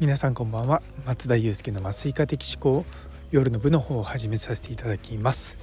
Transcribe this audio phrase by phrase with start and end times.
[0.00, 0.80] 皆さんこんばんは。
[1.04, 2.86] 松田祐介の麻酔科的思考
[3.30, 5.58] 夜の部の方を始めさせていただきます。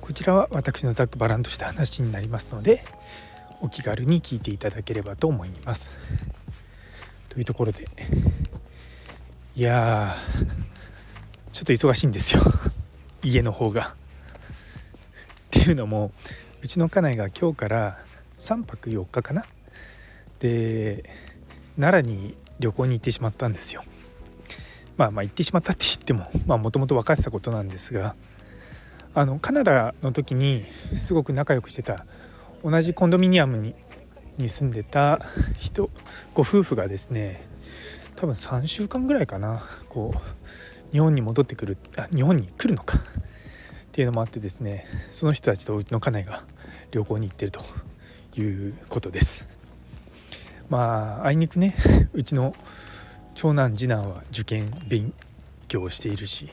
[0.00, 2.82] こちらは私のざっくばらんとした話になりますので
[3.60, 5.96] お気軽に聞いていただければと思います。
[7.28, 7.86] というところで
[9.54, 10.12] いや
[11.52, 12.42] ちょっと忙しいんですよ。
[13.22, 13.94] 家の方が。
[13.94, 13.94] っ
[15.52, 16.10] ていうのも
[16.64, 18.04] うちの家内が今日から
[18.38, 19.46] 3泊4日かな。
[20.40, 21.08] で
[21.76, 23.84] 奈良に旅行に行ってしまったんですよ。
[24.96, 28.14] まあまあ行ってしまったって言ってももともと分かってたことなんですが
[29.14, 30.64] あのカナダの時に
[30.96, 32.04] すごく仲良くしてた
[32.62, 33.74] 同じコンドミニアムに
[34.38, 35.20] に住んでた
[35.58, 35.90] 人
[36.34, 37.42] ご夫婦がですね
[38.16, 43.02] 多分3週間ぐらいかなこう日本に戻ってくるあ日本に来るのかっ
[43.92, 46.44] ていうのもあってですねその人たちとうちの家内が
[46.90, 47.60] 旅行に行ってると
[48.36, 49.61] いうことです。
[50.72, 51.74] まああいにくね
[52.14, 52.56] うちの
[53.34, 55.12] 長男次男は受験勉
[55.68, 56.48] 強をしているし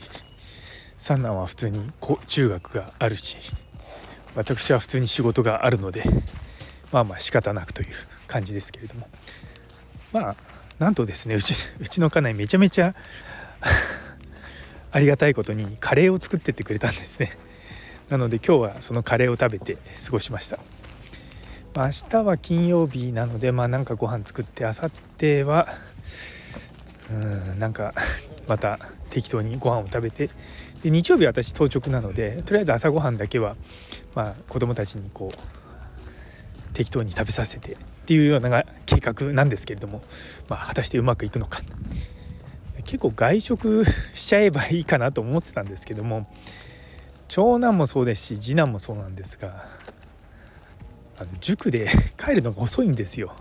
[0.97, 1.89] 三男は普通に
[2.27, 3.37] 中学があるし
[4.35, 6.03] 私は普通に仕事があるので
[6.91, 7.87] まあまあ仕方なくという
[8.27, 9.07] 感じですけれども。
[10.11, 10.35] まあ
[10.79, 12.95] なんとですねうちうちの家内めちゃめちゃ
[14.91, 17.37] ありがたいことにカレーを作ってってくれたんですね。
[18.09, 20.59] なので今日はそのカレーを食べて過ごしました。
[21.75, 25.67] 明日は金曜日なのでまあなんかご飯作ってあさっては
[27.11, 27.13] う
[27.55, 27.93] んなんか
[28.47, 30.29] また適当にご飯を食べて
[30.83, 33.55] で日曜日は私当直なのでとりあえず朝ごはんだけは、
[34.15, 40.01] まあ、子供たちにこう適当に食べさせてっていうような計画なんですけれども、
[40.47, 41.61] まあ、果たしてうまくいくのか。
[42.89, 46.27] 結構外食しちゃえばいいかなと思ってたんですけども
[47.27, 49.67] 長男もそうですし次男もそうなんですが
[51.19, 53.35] あの塾で 帰るのが遅いんですよ。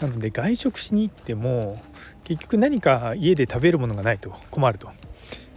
[0.00, 1.80] なので外食しに行っても
[2.24, 4.36] 結局何か家で食べるものがないと。
[4.50, 4.88] 困ると、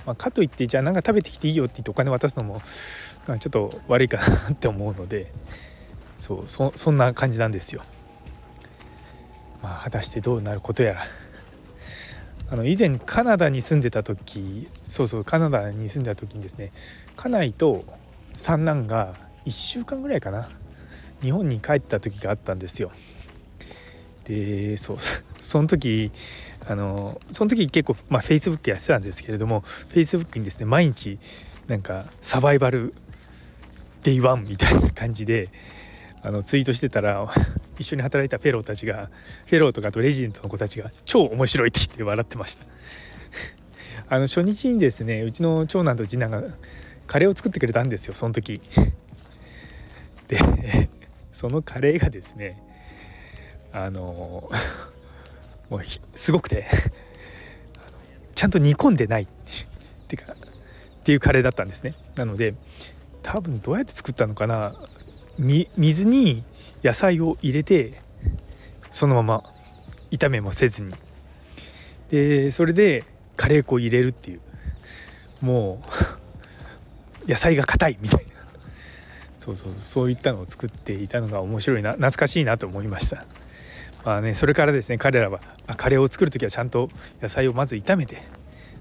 [0.06, 2.62] まあ、かといってじゃあ何か食べてきていいよって言ってお金渡すのも
[3.26, 5.32] ちょっと悪いかなって思うので
[6.18, 7.82] そうそそんな感じなんですよ。
[9.64, 11.04] まあ、果たしてどうなることやら。
[12.50, 16.72] あの以前カナダに住んでた時そうそうカナダに住んでた時にですね
[17.18, 17.84] 家内と
[18.36, 19.16] 三男が
[19.46, 20.50] 1週間ぐらいかな
[21.22, 22.92] 日本に帰った時があったんですよ。
[24.26, 24.98] でそう
[25.40, 26.12] その時
[26.68, 31.18] あのその時結構まあ Facebook やってたんですけれども Facebook にですね毎日
[31.68, 32.94] なんかサバイバル
[34.04, 35.50] デイワンみたいな感じで
[36.22, 37.26] あのツイートしてたら
[37.80, 39.10] 一緒に働いたフェローたちが
[39.46, 42.66] フェローとかとレジデントの子たちが超面白いって言って笑ってました
[44.10, 46.44] あの初日にですねうちの長男と次男が
[47.06, 48.62] カレーを作ってくれたんですよその時
[50.28, 50.90] で
[51.38, 52.60] そのカレーがですね
[53.72, 54.50] あの
[55.70, 55.82] もう
[56.16, 56.66] すごくて
[58.34, 59.28] ちゃんと煮込んでないっ
[60.08, 60.36] ていうかっ
[61.04, 61.94] ていうカレーだったんですね。
[62.16, 62.56] なので
[63.22, 64.74] 多分どうやって作ったのかな
[65.38, 66.44] 水に
[66.84, 68.02] 野菜を入れて
[68.90, 69.44] そのまま
[70.10, 70.96] 炒めもせずに。
[72.10, 73.04] でそれで
[73.36, 74.40] カレー粉を入れるっていう。
[75.42, 75.84] も
[77.28, 78.26] う 野菜が硬いみたい
[79.48, 83.26] そうそうそういったのを作っていたのが面白いな懐かしいなと思いました。
[84.04, 85.40] まあね、それからですね彼らは
[85.76, 86.90] カレーを作る時はちゃんと
[87.22, 88.24] 野菜をまず炒めて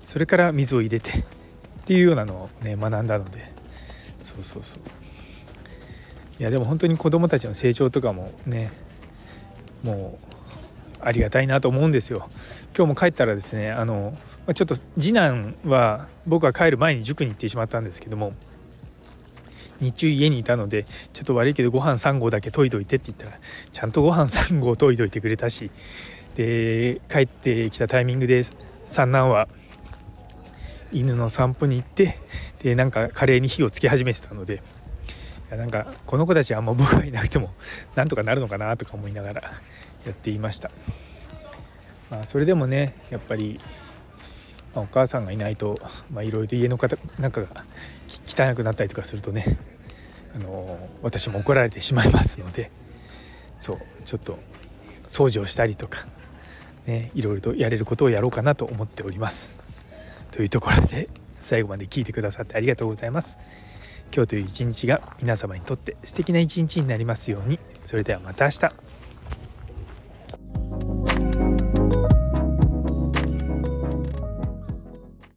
[0.04, 1.25] それから水を入れてっ
[1.84, 3.54] ていうようなのをね学んだので。
[4.21, 4.81] そうそうそう。
[6.38, 8.72] いやでも本当に子どもたちの成長とかもね
[9.83, 10.27] もう
[11.00, 12.28] ありがたいなと思うんですよ。
[12.77, 14.16] 今日も帰ったらですねあの
[14.54, 18.33] ちょっと次男は僕が帰る前に塾に行ってしまったんですけども
[19.81, 23.41] 日中家にいたのでちょっと悪いけどご飯3合だけ研いどいてって言ったら
[23.72, 25.70] ちゃんとご飯3合研いどいてくれたし
[26.34, 28.42] で帰ってきたタイミングで
[28.84, 29.48] 三男は
[30.92, 32.19] 犬の散歩に行って
[32.62, 34.62] でなんかカレーに火をつけ始めてたので
[35.50, 37.50] なんかこの子たちはもう僕がいなくても
[37.94, 39.42] なんとかなるのかなとか思いながら
[40.04, 40.71] やっていました。
[42.10, 43.60] まあ、それでもねやっぱり、
[44.74, 45.78] お母さんがいないと
[46.22, 46.78] いろいろ家の
[47.18, 47.48] 中が
[48.27, 49.59] 汚くなったりとかするとね
[50.36, 52.71] あの私も怒られてしまいますので
[53.56, 54.38] そうちょっと
[55.09, 56.06] 掃除をしたりとか
[56.86, 59.59] ねいろいろとやれることをやろうかなと思っております。
[60.30, 63.38] というところで最後まで聞いてくださってありがとうございます。
[64.15, 67.59] 今日という一日が皆様にとって素敵な一日になりますように。
[67.84, 69.05] それではまた明日。